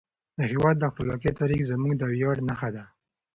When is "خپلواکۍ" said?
0.91-1.31